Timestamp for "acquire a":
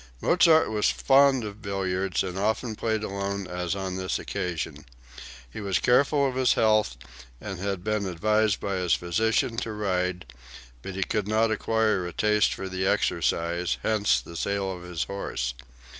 11.51-12.13